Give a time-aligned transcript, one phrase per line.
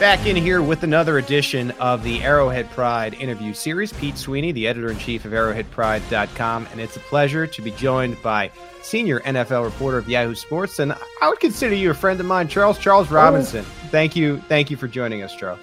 [0.00, 3.92] Back in here with another edition of the Arrowhead Pride interview series.
[3.92, 6.68] Pete Sweeney, the editor in chief of arrowheadpride.com.
[6.72, 8.50] And it's a pleasure to be joined by
[8.80, 10.78] senior NFL reporter of Yahoo Sports.
[10.78, 13.62] And I would consider you a friend of mine, Charles Charles Robinson.
[13.62, 13.88] Oh.
[13.90, 14.38] Thank you.
[14.48, 15.60] Thank you for joining us, Charles.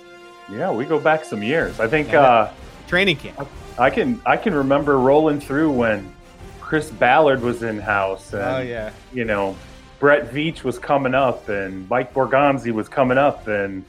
[0.51, 1.79] Yeah, we go back some years.
[1.79, 2.51] I think uh,
[2.85, 3.49] training camp.
[3.79, 6.13] I can I can remember rolling through when
[6.61, 8.33] Chris Ballard was in house.
[8.33, 8.91] And, oh yeah.
[9.11, 9.57] You know,
[9.99, 13.83] Brett Veach was coming up and Mike Borgonzi was coming up and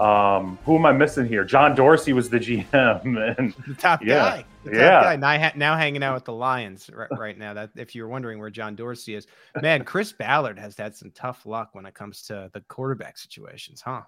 [0.00, 1.44] um, who am I missing here?
[1.44, 3.04] John Dorsey was the GM,
[3.38, 4.44] and the top yeah, guy.
[4.64, 5.02] The top yeah.
[5.02, 5.16] guy.
[5.16, 7.54] Now, now hanging out with the Lions right, right now.
[7.54, 9.26] That if you're wondering where John Dorsey is,
[9.60, 13.80] man, Chris Ballard has had some tough luck when it comes to the quarterback situations,
[13.80, 14.02] huh?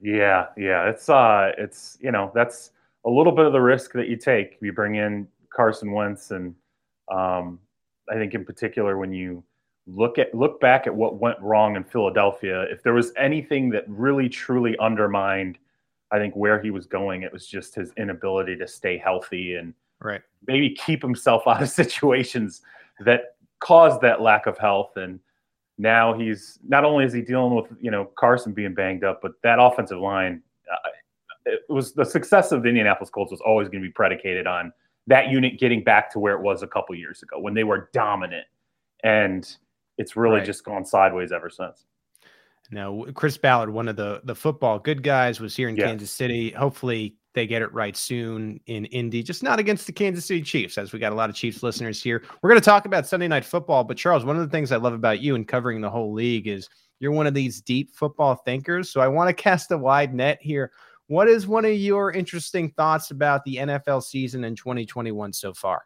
[0.00, 0.88] Yeah, yeah.
[0.88, 2.70] It's uh, it's you know that's
[3.06, 4.58] a little bit of the risk that you take.
[4.60, 6.54] You bring in Carson Wentz, and
[7.10, 7.58] um,
[8.10, 9.44] I think in particular when you
[9.88, 12.62] look at look back at what went wrong in Philadelphia.
[12.70, 15.58] If there was anything that really truly undermined,
[16.10, 19.74] I think where he was going, it was just his inability to stay healthy and
[20.00, 22.62] right maybe keep himself out of situations
[23.00, 24.96] that caused that lack of health.
[24.96, 25.18] And
[25.78, 29.32] now he's not only is he dealing with you know Carson being banged up, but
[29.42, 30.42] that offensive line.
[30.70, 30.90] Uh,
[31.46, 34.70] it was the success of the Indianapolis Colts was always going to be predicated on
[35.06, 37.88] that unit getting back to where it was a couple years ago when they were
[37.94, 38.44] dominant
[39.02, 39.56] and
[39.98, 40.46] it's really right.
[40.46, 41.84] just gone sideways ever since.
[42.70, 46.50] Now, Chris Ballard, one of the the football good guys, was here in Kansas City.
[46.50, 49.22] Hopefully, they get it right soon in Indy.
[49.22, 52.02] Just not against the Kansas City Chiefs, as we got a lot of Chiefs listeners
[52.02, 52.22] here.
[52.42, 54.76] We're going to talk about Sunday Night Football, but Charles, one of the things I
[54.76, 56.68] love about you and covering the whole league is
[57.00, 58.90] you're one of these deep football thinkers.
[58.90, 60.72] So I want to cast a wide net here.
[61.06, 65.84] What is one of your interesting thoughts about the NFL season in 2021 so far?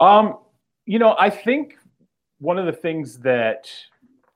[0.00, 0.38] Um,
[0.86, 1.76] you know, I think
[2.38, 3.70] one of the things that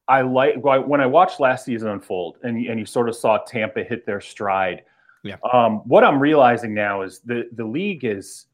[0.08, 3.84] I like when I watched last season unfold and, and you sort of saw Tampa
[3.84, 4.82] hit their stride.
[5.22, 5.36] Yeah.
[5.52, 8.46] Um, what I'm realizing now is the the league is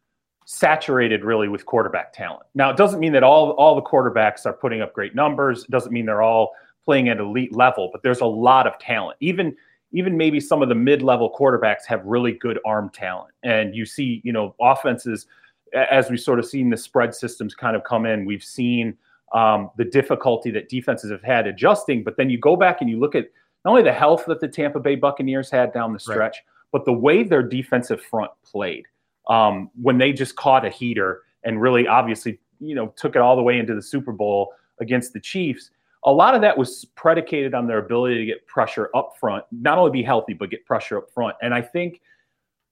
[0.44, 2.44] saturated really with quarterback talent.
[2.54, 5.64] Now it doesn't mean that all all the quarterbacks are putting up great numbers.
[5.64, 6.52] It doesn't mean they're all
[6.84, 9.16] playing at elite level, but there's a lot of talent.
[9.20, 9.56] Even
[9.92, 13.32] even maybe some of the mid-level quarterbacks have really good arm talent.
[13.42, 15.26] And you see, you know, offenses
[15.74, 18.96] as we sort of seen the spread systems kind of come in, we've seen
[19.34, 22.02] um, the difficulty that defenses have had adjusting.
[22.02, 23.26] But then you go back and you look at
[23.64, 26.42] not only the health that the Tampa Bay Buccaneers had down the stretch, right.
[26.72, 28.86] but the way their defensive front played
[29.28, 33.36] um, when they just caught a heater and really obviously, you know, took it all
[33.36, 35.70] the way into the Super Bowl against the Chiefs.
[36.04, 39.78] A lot of that was predicated on their ability to get pressure up front, not
[39.78, 41.36] only be healthy, but get pressure up front.
[41.42, 42.00] And I think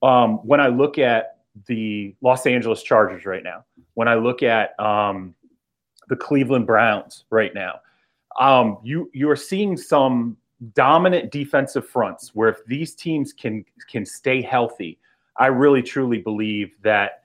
[0.01, 3.65] um, when I look at the Los Angeles Chargers right now,
[3.95, 5.35] when I look at um,
[6.07, 7.79] the Cleveland Browns right now.
[8.39, 10.37] Um, you you are seeing some
[10.73, 14.99] dominant defensive fronts where if these teams can can stay healthy,
[15.37, 17.23] I really truly believe that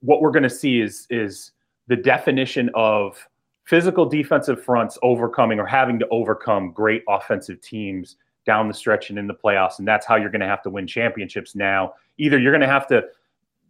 [0.00, 1.52] what we're going to see is is
[1.88, 3.28] the definition of
[3.64, 8.16] physical defensive fronts overcoming or having to overcome great offensive teams
[8.46, 10.70] down the stretch and in the playoffs and that's how you're going to have to
[10.70, 13.02] win championships now either you're going to have to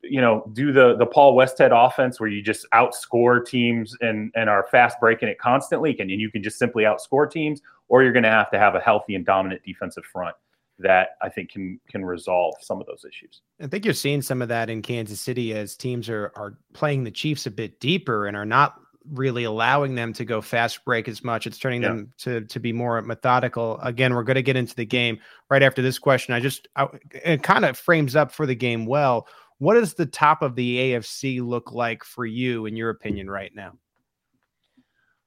[0.02, 4.48] you know, do the the Paul Westhead offense where you just outscore teams and and
[4.48, 8.22] are fast breaking it constantly, and you can just simply outscore teams, or you're going
[8.22, 10.34] to have to have a healthy and dominant defensive front
[10.78, 13.42] that I think can can resolve some of those issues.
[13.60, 17.04] I think you're seeing some of that in Kansas City as teams are are playing
[17.04, 18.76] the Chiefs a bit deeper and are not
[19.12, 21.46] really allowing them to go fast break as much.
[21.46, 21.88] It's turning yeah.
[21.88, 23.78] them to to be more methodical.
[23.82, 25.18] Again, we're going to get into the game
[25.50, 26.34] right after this question.
[26.34, 29.26] I just I, it kind of frames up for the game well.
[29.58, 33.54] What does the top of the AFC look like for you, in your opinion, right
[33.54, 33.72] now?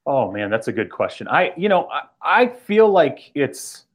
[0.05, 1.27] Oh man, that's a good question.
[1.27, 3.85] I, you know, I, I feel like it's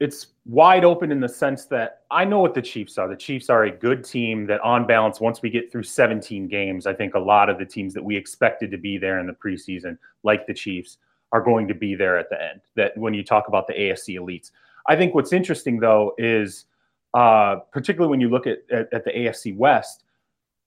[0.00, 3.06] it's wide open in the sense that I know what the Chiefs are.
[3.06, 6.88] The Chiefs are a good team that, on balance, once we get through 17 games,
[6.88, 9.32] I think a lot of the teams that we expected to be there in the
[9.32, 10.98] preseason, like the Chiefs,
[11.30, 12.62] are going to be there at the end.
[12.74, 14.50] That when you talk about the AFC elites,
[14.88, 16.64] I think what's interesting though is
[17.14, 20.04] uh, particularly when you look at, at, at the AFC West,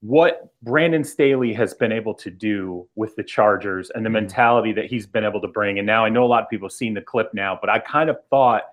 [0.01, 4.13] what Brandon Staley has been able to do with the Chargers and the mm.
[4.13, 5.80] mentality that he's been able to bring.
[5.80, 7.80] And now I know a lot of people have seen the clip now, but I
[7.80, 8.63] kind of thought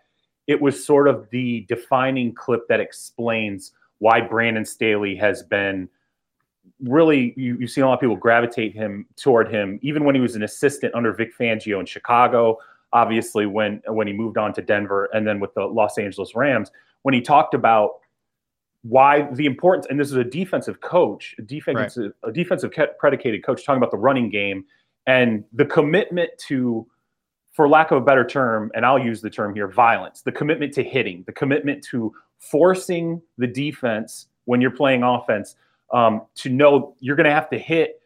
[0.47, 5.89] it was sort of the defining clip that explains why Brandon Staley has been
[6.81, 10.21] really you, you see a lot of people gravitate him toward him even when he
[10.21, 12.59] was an assistant under Vic Fangio in Chicago
[12.93, 16.71] obviously when when he moved on to Denver and then with the Los Angeles Rams
[17.03, 18.01] when he talked about
[18.83, 22.31] why the importance, and this is a defensive coach, a defensive, right.
[22.31, 24.65] a defensive predicated coach talking about the running game
[25.07, 26.87] and the commitment to,
[27.53, 30.73] for lack of a better term, and I'll use the term here, violence, the commitment
[30.75, 35.55] to hitting, the commitment to forcing the defense when you're playing offense
[35.93, 38.01] um, to know you're going to have to hit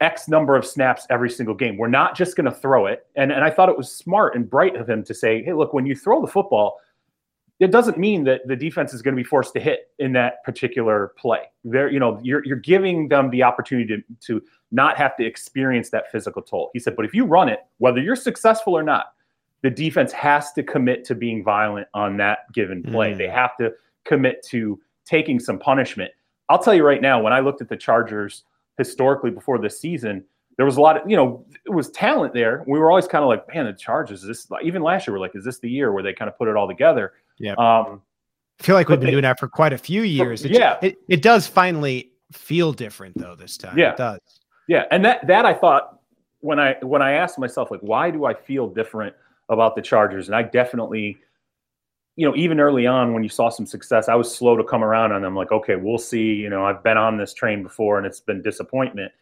[0.00, 1.76] X number of snaps every single game.
[1.76, 3.06] We're not just going to throw it.
[3.16, 5.72] And, and I thought it was smart and bright of him to say, hey, look,
[5.72, 6.78] when you throw the football,
[7.60, 10.44] it doesn't mean that the defense is going to be forced to hit in that
[10.44, 11.40] particular play.
[11.64, 15.90] There, you know, you're you're giving them the opportunity to, to not have to experience
[15.90, 16.70] that physical toll.
[16.72, 19.14] He said, but if you run it, whether you're successful or not,
[19.62, 23.12] the defense has to commit to being violent on that given play.
[23.12, 23.18] Mm.
[23.18, 23.72] They have to
[24.04, 26.12] commit to taking some punishment.
[26.48, 28.44] I'll tell you right now, when I looked at the Chargers
[28.76, 30.24] historically before this season,
[30.56, 32.64] there was a lot of, you know, it was talent there.
[32.66, 35.34] We were always kind of like, man, the Chargers, this even last year, we're like,
[35.34, 37.12] is this the year where they kind of put it all together?
[37.38, 37.52] Yeah.
[37.52, 38.02] Um,
[38.60, 40.44] I feel like we've been they, doing that for quite a few years.
[40.44, 40.78] It, yeah.
[40.82, 43.78] It, it does finally feel different though this time.
[43.78, 43.92] Yeah.
[43.92, 44.20] It does.
[44.66, 44.84] Yeah.
[44.90, 46.00] And that that I thought
[46.40, 49.14] when I when I asked myself, like, why do I feel different
[49.48, 50.28] about the Chargers?
[50.28, 51.18] And I definitely,
[52.16, 54.82] you know, even early on when you saw some success, I was slow to come
[54.82, 56.34] around on them, like, okay, we'll see.
[56.34, 59.12] You know, I've been on this train before and it's been disappointment.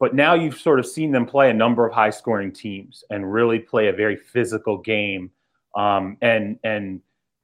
[0.00, 3.32] But now you've sort of seen them play a number of high scoring teams and
[3.32, 5.30] really play a very physical game.
[5.76, 7.00] Um, and and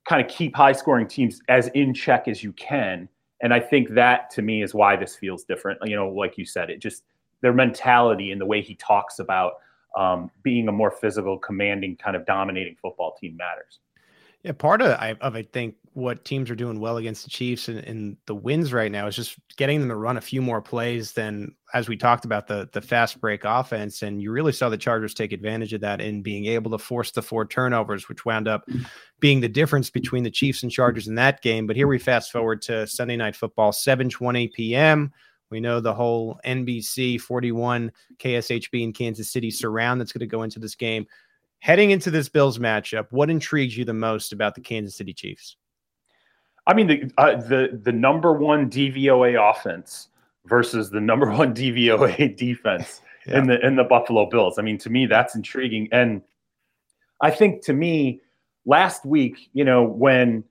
[0.09, 3.09] kind of keep high scoring teams as in check as you can.
[3.43, 5.81] And I think that to me is why this feels different.
[5.85, 7.05] You know, like you said, it just
[7.41, 9.55] their mentality and the way he talks about
[9.97, 13.81] um, being a more physical, commanding, kind of dominating football team matters.
[14.43, 17.69] Yeah, part of I, of I think what teams are doing well against the Chiefs
[17.69, 21.13] and, the wins right now is just getting them to run a few more plays
[21.13, 24.03] than as we talked about the the fast break offense.
[24.03, 27.11] And you really saw the Chargers take advantage of that in being able to force
[27.11, 28.67] the four turnovers, which wound up
[29.19, 31.67] being the difference between the Chiefs and Chargers in that game.
[31.67, 35.13] But here we fast forward to Sunday night football, 7:20 p.m.
[35.51, 40.45] We know the whole NBC 41 KSHB in Kansas City surround that's going to go
[40.45, 41.07] into this game.
[41.61, 45.57] Heading into this Bills matchup, what intrigues you the most about the Kansas City Chiefs?
[46.67, 50.09] I mean, the uh, the the number one DVOA offense
[50.47, 53.39] versus the number one DVOA defense yeah.
[53.39, 54.59] in the in the Buffalo Bills.
[54.59, 56.23] I mean, to me, that's intriguing, and
[57.21, 58.21] I think to me,
[58.65, 60.45] last week, you know, when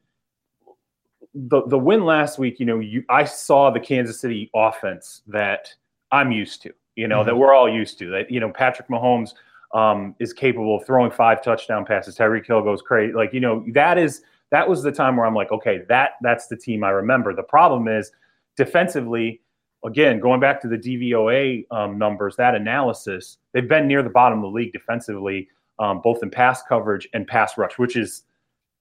[1.33, 5.73] the the win last week, you know, you I saw the Kansas City offense that
[6.11, 7.29] I'm used to, you know, mm-hmm.
[7.29, 8.09] that we're all used to.
[8.11, 9.33] That you know, Patrick Mahomes
[9.73, 12.17] um, is capable of throwing five touchdown passes.
[12.17, 13.13] Tyreek Hill goes crazy.
[13.13, 14.21] Like, you know, that is
[14.51, 17.35] that was the time where I'm like, okay, that that's the team I remember.
[17.35, 18.11] The problem is
[18.57, 19.41] defensively,
[19.85, 24.39] again, going back to the DVOA um, numbers, that analysis, they've been near the bottom
[24.39, 28.23] of the league defensively, um, both in pass coverage and pass rush, which is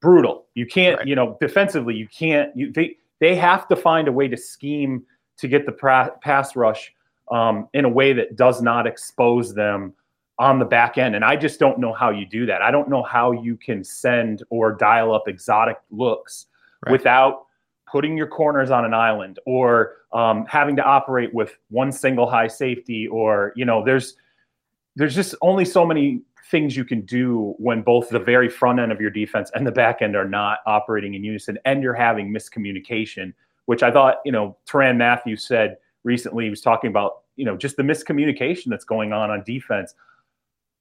[0.00, 0.46] brutal.
[0.54, 1.06] You can't, right.
[1.06, 2.56] you know, defensively, you can't.
[2.56, 5.04] You they they have to find a way to scheme
[5.36, 6.92] to get the pra- pass rush
[7.30, 9.92] um, in a way that does not expose them
[10.38, 11.16] on the back end.
[11.16, 12.62] And I just don't know how you do that.
[12.62, 16.46] I don't know how you can send or dial up exotic looks
[16.86, 16.92] right.
[16.92, 17.46] without
[17.90, 22.46] putting your corners on an island or um, having to operate with one single high
[22.46, 24.16] safety or you know there's
[24.96, 28.90] there's just only so many things you can do when both the very front end
[28.90, 32.32] of your defense and the back end are not operating in unison and you're having
[32.32, 33.32] miscommunication
[33.66, 37.56] which i thought you know Tyrann Mathieu said recently he was talking about you know
[37.56, 39.94] just the miscommunication that's going on on defense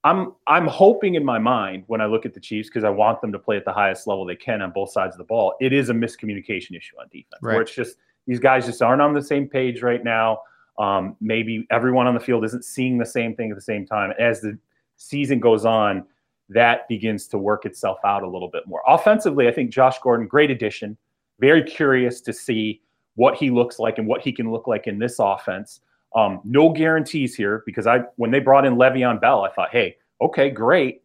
[0.08, 3.20] I'm I'm hoping in my mind when I look at the Chiefs because I want
[3.20, 5.56] them to play at the highest level they can on both sides of the ball.
[5.60, 7.54] It is a miscommunication issue on defense right.
[7.54, 10.40] where it's just these guys just aren't on the same page right now.
[10.80, 14.14] Um, maybe everyone on the field isn't seeing the same thing at the same time.
[14.18, 14.58] As the
[14.96, 16.06] season goes on,
[16.50, 18.82] that begins to work itself out a little bit more.
[18.88, 20.96] Offensively, I think Josh Gordon, great addition.
[21.40, 22.82] Very curious to see
[23.16, 25.82] what he looks like and what he can look like in this offense.
[26.16, 29.98] Um, no guarantees here because I when they brought in Le'Veon Bell, I thought, hey,
[30.22, 31.02] okay, great.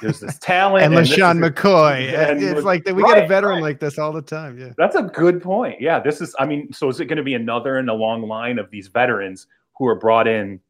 [0.00, 2.12] There's this talent and, and LeSean McCoy.
[2.30, 3.62] And it's like we right, get a veteran right.
[3.62, 4.58] like this all the time.
[4.58, 5.80] Yeah, that's a good point.
[5.80, 6.34] Yeah, this is.
[6.38, 8.88] I mean, so is it going to be another in a long line of these
[8.88, 10.60] veterans who are brought in,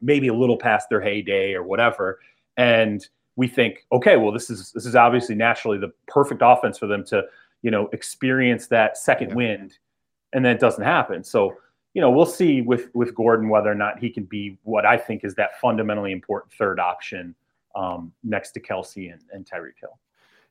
[0.00, 2.20] maybe a little past their heyday or whatever,
[2.56, 6.86] and we think, okay, well, this is this is obviously naturally the perfect offense for
[6.86, 7.24] them to,
[7.62, 9.34] you know, experience that second yeah.
[9.34, 9.78] wind,
[10.32, 11.24] and then it doesn't happen.
[11.24, 11.56] So,
[11.94, 14.96] you know, we'll see with with Gordon whether or not he can be what I
[14.96, 17.34] think is that fundamentally important third option
[17.74, 19.98] um, next to Kelce and, and Tyreek Hill.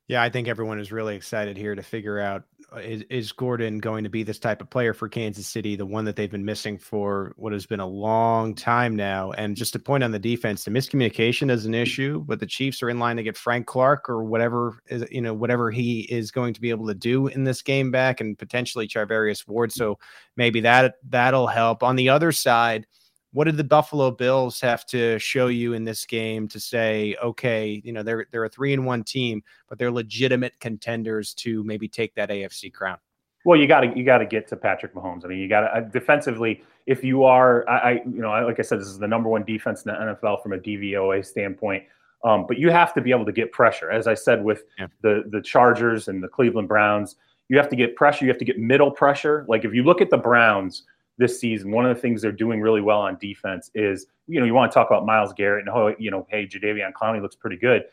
[0.10, 2.44] Yeah, I think everyone is really excited here to figure out
[2.74, 5.86] uh, is, is Gordon going to be this type of player for Kansas City, the
[5.86, 9.32] one that they've been missing for what has been a long time now.
[9.32, 12.84] And just to point on the defense, the miscommunication is an issue, but the Chiefs
[12.84, 16.32] are in line to get Frank Clark or whatever is you know whatever he is
[16.32, 19.72] going to be able to do in this game back, and potentially Charvarius Ward.
[19.72, 20.00] So
[20.36, 21.82] maybe that that'll help.
[21.82, 22.88] On the other side
[23.34, 27.82] what did the Buffalo Bills have to show you in this game to say, okay,
[27.84, 31.88] you know, they're they're a three and one team, but they're legitimate contenders to maybe
[31.88, 32.98] take that AFC crown?
[33.44, 35.26] Well, you got to you got to get to Patrick Mahomes.
[35.26, 36.64] I mean, you got to uh, defensively.
[36.86, 39.44] If you are, I, I, you know, like I said, this is the number one
[39.44, 41.84] defense in the NFL from a DVOA standpoint.
[42.24, 43.90] Um, but you have to be able to get pressure.
[43.90, 44.88] As I said with yeah.
[45.02, 47.16] the the Chargers and the Cleveland Browns,
[47.50, 48.26] you have to get pressure.
[48.26, 49.44] You have to get middle pressure.
[49.50, 50.84] Like if you look at the Browns
[51.18, 54.46] this season, one of the things they're doing really well on defense is, you know,
[54.46, 57.36] you want to talk about Myles Garrett and, oh, you know, hey, Jadeveon Clowney looks
[57.36, 57.84] pretty good,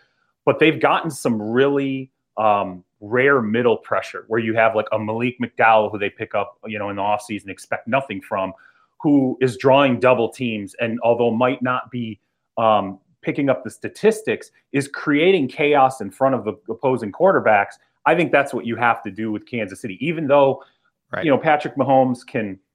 [0.47, 5.37] but they've gotten some really um, rare middle pressure where you have like a Malik
[5.39, 8.55] McDowell who they pick up, you know, in the offseason, expect nothing from,
[9.03, 12.19] who is drawing double teams and although might not be
[12.57, 17.75] um, picking up the statistics, is creating chaos in front of the opposing quarterbacks.
[18.07, 20.65] I think that's what you have to do with Kansas City, even though,
[21.13, 21.23] right.
[21.23, 22.59] you know, Patrick Mahomes can–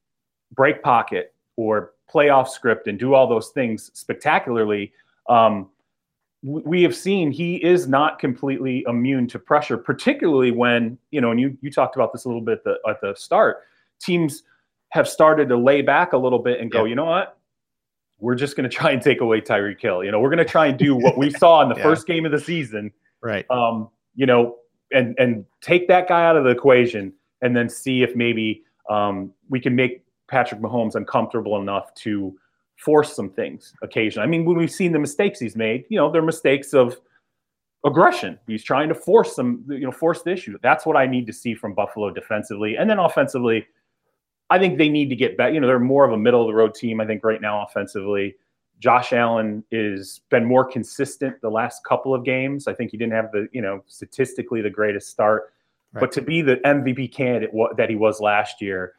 [0.54, 4.92] break pocket or play off script and do all those things spectacularly,
[5.30, 5.70] um,
[6.44, 11.40] we have seen he is not completely immune to pressure, particularly when, you know, and
[11.40, 13.64] you, you talked about this a little bit at the, at the start,
[14.00, 14.44] teams
[14.90, 17.38] have started to lay back a little bit and go, you know what?
[18.20, 20.04] We're just going to try and take away Tyreek Hill.
[20.04, 21.84] You know, we're going to try and do what we saw in the yeah.
[21.84, 22.92] first game of the season.
[23.22, 23.50] Right.
[23.50, 24.58] Um, you know,
[24.92, 27.12] and, and take that guy out of the equation
[27.42, 32.38] and then see if maybe um, we can make Patrick Mahomes uncomfortable enough to
[32.78, 34.26] force some things occasionally.
[34.26, 36.98] I mean, when we've seen the mistakes he's made, you know, they're mistakes of
[37.86, 38.40] aggression.
[38.48, 40.58] He's trying to force some, you know, force the issue.
[40.62, 42.76] That's what I need to see from Buffalo defensively.
[42.76, 43.66] And then offensively,
[44.50, 45.54] I think they need to get back.
[45.54, 47.64] You know, they're more of a middle of the road team, I think, right now
[47.64, 48.36] offensively.
[48.80, 52.68] Josh Allen is been more consistent the last couple of games.
[52.68, 55.54] I think he didn't have the, you know, statistically the greatest start.
[55.94, 56.02] Right.
[56.02, 58.94] But to be the MVP candidate that he was last year,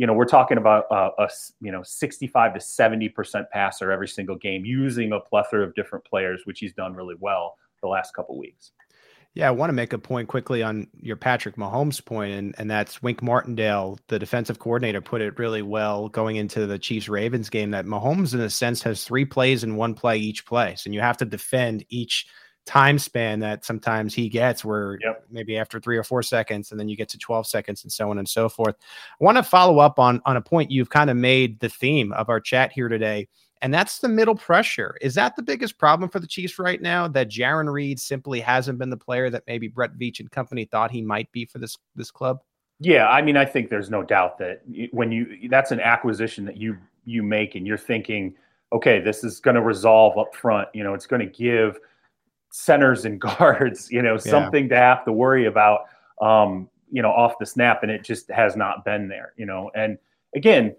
[0.00, 1.28] you know, we're talking about uh, a
[1.60, 6.06] you know 65 to 70 percent passer every single game, using a plethora of different
[6.06, 8.72] players, which he's done really well the last couple weeks.
[9.34, 12.70] Yeah, I want to make a point quickly on your Patrick Mahomes point, and, and
[12.70, 17.50] that's Wink Martindale, the defensive coordinator, put it really well going into the Chiefs Ravens
[17.50, 17.70] game.
[17.70, 21.02] That Mahomes, in a sense, has three plays in one play each place, and you
[21.02, 22.26] have to defend each
[22.66, 25.24] time span that sometimes he gets where yep.
[25.30, 28.10] maybe after three or four seconds and then you get to 12 seconds and so
[28.10, 28.76] on and so forth.
[29.20, 32.12] I want to follow up on on a point you've kind of made the theme
[32.12, 33.28] of our chat here today
[33.62, 34.96] and that's the middle pressure.
[35.00, 38.78] Is that the biggest problem for the chiefs right now that Jarran Reed simply hasn't
[38.78, 41.76] been the player that maybe brett veach and company thought he might be for this
[41.96, 42.40] this club?
[42.78, 44.62] Yeah i mean i think there's no doubt that
[44.92, 48.34] when you that's an acquisition that you you make and you're thinking
[48.72, 51.78] okay this is going to resolve up front you know it's going to give
[52.50, 54.70] centers and guards, you know, something yeah.
[54.70, 55.86] to have to worry about,
[56.20, 59.70] um, you know, off the snap, and it just has not been there, you know.
[59.74, 59.96] And
[60.34, 60.74] again,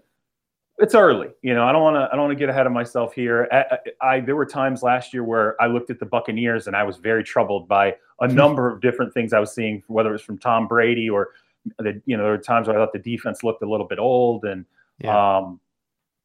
[0.78, 1.64] it's early, you know.
[1.64, 3.48] I don't want to, I don't want to get ahead of myself here.
[3.50, 6.82] I, I, there were times last year where I looked at the Buccaneers and I
[6.82, 10.22] was very troubled by a number of different things I was seeing, whether it was
[10.22, 11.30] from Tom Brady or
[11.78, 13.98] the, you know, there were times where I thought the defense looked a little bit
[13.98, 14.64] old, and
[14.98, 15.38] yeah.
[15.38, 15.60] um,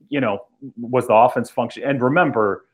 [0.09, 0.45] you know,
[0.77, 1.83] was the offense function?
[1.83, 2.65] And remember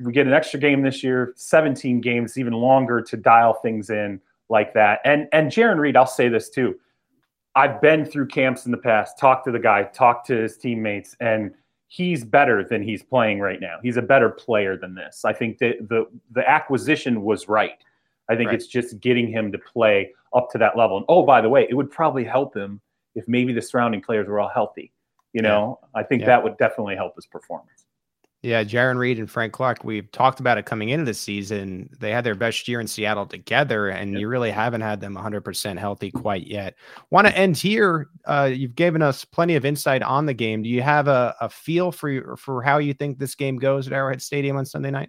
[0.00, 4.20] we get an extra game this year, 17 games, even longer to dial things in
[4.48, 5.00] like that.
[5.04, 6.78] And and Jarran Reed, I'll say this too.
[7.56, 11.16] I've been through camps in the past, talked to the guy, talked to his teammates,
[11.20, 11.52] and
[11.86, 13.76] he's better than he's playing right now.
[13.82, 15.24] He's a better player than this.
[15.24, 17.78] I think that the the acquisition was right.
[18.28, 18.54] I think right.
[18.54, 20.96] it's just getting him to play up to that level.
[20.96, 22.80] And oh, by the way, it would probably help him
[23.14, 24.92] if maybe the surrounding players were all healthy.
[25.32, 26.00] You know, yeah.
[26.00, 26.26] I think yeah.
[26.28, 27.86] that would definitely help his performance.
[28.44, 31.88] Yeah, Jarran Reed and Frank Clark, we've talked about it coming into the season.
[31.98, 34.20] They had their best year in Seattle together, and yep.
[34.20, 36.74] you really haven't had them 100% healthy quite yet.
[37.08, 38.10] Want to end here.
[38.26, 40.62] Uh, you've given us plenty of insight on the game.
[40.62, 43.94] Do you have a, a feel for for how you think this game goes at
[43.94, 45.08] Arrowhead Stadium on Sunday night?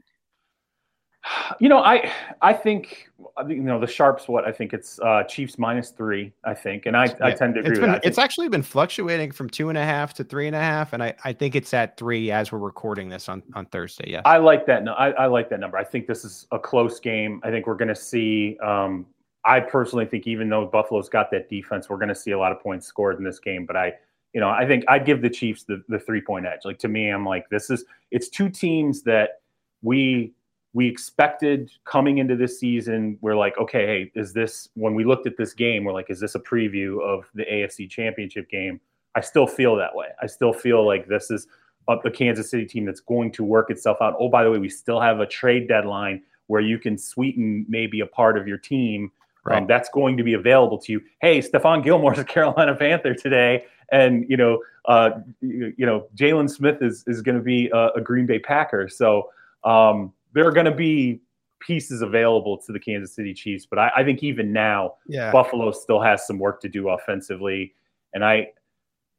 [1.59, 3.09] You know, I I think
[3.47, 4.27] you know the sharps.
[4.27, 6.31] What I think it's uh, Chiefs minus three.
[6.43, 9.49] I think, and I, I tend to agree it's been, It's actually been fluctuating from
[9.49, 11.97] two and a half to three and a half, and I, I think it's at
[11.97, 14.11] three as we're recording this on, on Thursday.
[14.11, 14.83] Yeah, I like that.
[14.83, 15.77] No, I, I like that number.
[15.77, 17.41] I think this is a close game.
[17.43, 18.57] I think we're going to see.
[18.59, 19.07] Um,
[19.45, 22.51] I personally think even though Buffalo's got that defense, we're going to see a lot
[22.51, 23.65] of points scored in this game.
[23.65, 23.93] But I,
[24.33, 26.61] you know, I think I'd give the Chiefs the the three point edge.
[26.65, 29.41] Like to me, I'm like this is it's two teams that
[29.81, 30.33] we
[30.75, 35.25] we expected coming into this season, we're like, okay, hey, is this when we looked
[35.25, 38.81] at this game, we're like, is this a preview of the AFC championship game?
[39.15, 40.07] I still feel that way.
[40.21, 41.47] I still feel like this is
[41.87, 44.15] a, Kansas City team that's going to work itself out.
[44.19, 48.01] Oh, by the way, we still have a trade deadline where you can sweeten maybe
[48.01, 49.05] a part of your team.
[49.05, 49.11] Um,
[49.45, 49.57] right.
[49.59, 51.01] Um, that's going to be available to you.
[51.21, 53.63] Hey, Stephon Gilmore's a Carolina Panther today,
[53.93, 57.91] and you know, uh, you, you know, Jaylon Smith is is going to be a,
[57.95, 58.89] a Green Bay Packer.
[58.89, 59.29] So
[59.63, 61.21] um, there are going to be
[61.59, 65.31] pieces available to the Kansas City Chiefs, but I, I, think even now, yeah.
[65.31, 67.73] Buffalo still has some work to do offensively,
[68.13, 68.49] and I,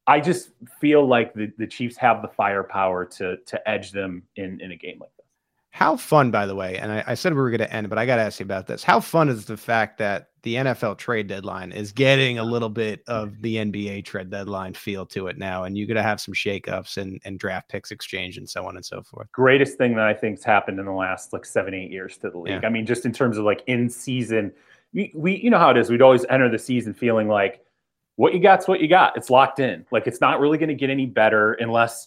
[0.07, 4.61] I just feel like the, the Chiefs have the firepower to to edge them in
[4.61, 5.27] in a game like this.
[5.71, 7.99] How fun, by the way, and I, I said we were going to end, but
[7.99, 8.85] I got to ask you about this.
[8.85, 13.03] How fun is the fact that the NFL trade deadline is getting a little bit
[13.09, 16.33] of the NBA trade deadline feel to it now, and you're going to have some
[16.33, 19.27] shakeups and, and draft picks exchange and so on and so forth.
[19.33, 22.39] Greatest thing that I think's happened in the last like seven, eight years to the
[22.39, 22.63] league.
[22.63, 22.69] Yeah.
[22.69, 24.53] I mean, just in terms of like in season,
[24.93, 25.91] we, we you know how it is.
[25.91, 27.67] We'd always enter the season feeling like
[28.15, 29.17] what you got's what you got.
[29.17, 29.85] It's locked in.
[29.91, 32.07] Like it's not really going to get any better unless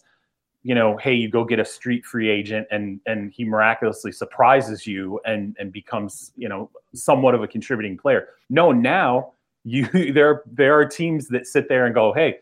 [0.64, 4.86] you know, hey, you go get a street free agent and and he miraculously surprises
[4.86, 8.30] you and and becomes, you know, somewhat of a contributing player.
[8.50, 12.40] No, now you there there are teams that sit there and go, hey,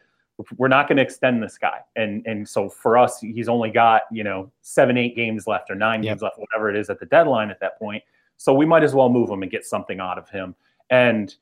[0.58, 1.80] we're not going to extend this guy.
[1.96, 5.76] And and so for us, he's only got, you know, seven, eight games left or
[5.76, 6.14] nine yep.
[6.14, 8.04] games left, whatever it is at the deadline at that point.
[8.38, 10.56] So we might as well move him and get something out of him.
[10.90, 11.34] And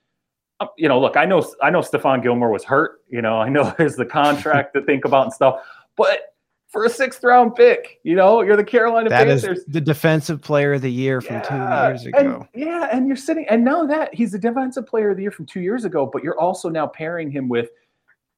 [0.60, 3.02] um, you know, look, I know I know Stephon Gilmore was hurt.
[3.10, 5.62] You know, I know there's the contract to think about and stuff,
[5.96, 6.35] but
[6.76, 8.02] for a sixth round pick.
[8.04, 9.64] You know, you're the Carolina that Panthers.
[9.66, 12.48] the defensive player of the year from yeah, two years ago.
[12.54, 15.32] And, yeah, and you're sitting, and now that he's the defensive player of the year
[15.32, 17.70] from two years ago, but you're also now pairing him with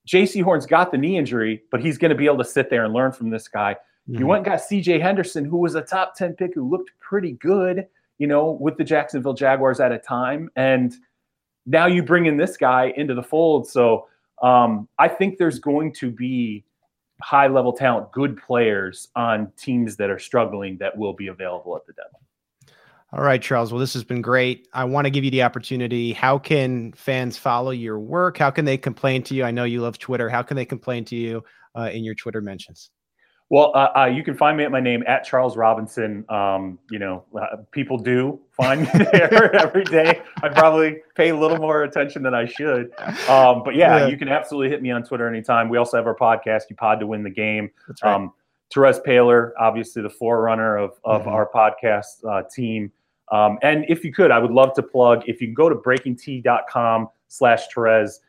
[0.08, 2.86] Jaycee Horn's got the knee injury, but he's going to be able to sit there
[2.86, 3.76] and learn from this guy.
[4.08, 4.20] Mm-hmm.
[4.20, 7.32] You went and got CJ Henderson, who was a top 10 pick who looked pretty
[7.34, 7.88] good,
[8.20, 10.52] you know, with the Jacksonville Jaguars at a time.
[10.56, 10.94] And
[11.66, 13.68] now you bring in this guy into the fold.
[13.68, 14.08] So
[14.44, 16.64] um, I think there's going to be
[17.22, 21.86] high level talent, good players on teams that are struggling that will be available at
[21.86, 22.22] the deadline.
[23.14, 23.72] All right, Charles.
[23.72, 24.68] Well, this has been great.
[24.74, 26.12] I want to give you the opportunity.
[26.12, 28.38] How can fans follow your work?
[28.38, 29.46] How can they complain to you?
[29.46, 30.30] I know you love Twitter.
[30.30, 31.44] How can they complain to you
[31.76, 32.90] uh, in your Twitter mentions?
[33.50, 36.26] Well, uh, uh, you can find me at my name at Charles Robinson.
[36.28, 40.22] Um, you know, uh, people do find me there every day.
[40.44, 42.92] I probably pay a little more attention than I should.
[43.28, 45.68] Um, but yeah, yeah, you can absolutely hit me on Twitter anytime.
[45.68, 47.70] We also have our podcast, You Pod to Win the Game.
[47.88, 48.16] That's right.
[48.16, 48.32] Um,
[48.74, 51.30] Terez Paylor, obviously the forerunner of, of mm-hmm.
[51.30, 52.92] our podcast uh, team.
[53.32, 55.76] Um, and if you could, I would love to plug, if you can go to
[55.76, 58.20] breakingt.com slash Terez,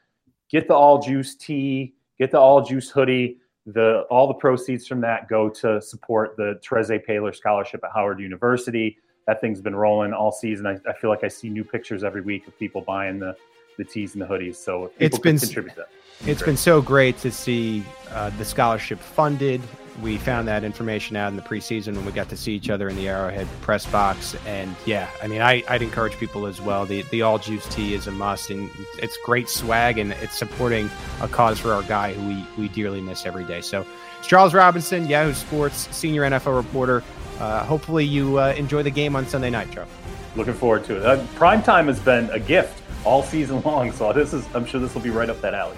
[0.51, 3.39] get the all juice tee, get the all juice hoodie
[3.75, 8.19] the all the proceeds from that go to support the Terez Paylor Scholarship at Howard
[8.19, 8.97] University.
[9.27, 10.67] That thing's been rolling all season.
[10.67, 13.37] I, I, feel like I see new pictures every week of people buying the
[13.79, 14.57] the tees and the hoodies.
[14.57, 15.89] So it's been contribute that.
[16.27, 19.63] It's been so great to see uh, the scholarship funded.
[20.03, 22.89] We found that information out in the preseason when we got to see each other
[22.89, 24.37] in the Arrowhead press box.
[24.47, 26.87] And yeah, I mean, I, I'd encourage people as well.
[26.87, 30.91] The the all juice tee is a must, and it's great swag, and it's supporting
[31.21, 33.61] a cause for our guy who we we dearly miss every day.
[33.61, 33.87] So,
[34.23, 37.03] Charles Robinson, Yahoo Sports senior NFL reporter.
[37.39, 39.91] Uh, hopefully, you uh, enjoy the game on Sunday night, Charles.
[40.37, 41.05] Looking forward to it.
[41.05, 44.81] Uh, prime time has been a gift all season long, so this is I'm sure
[44.81, 45.77] this will be right up that alley.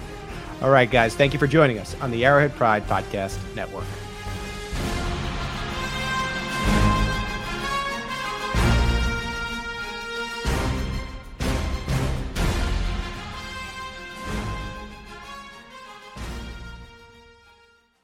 [0.61, 3.85] All right, guys, thank you for joining us on the Arrowhead Pride Podcast Network.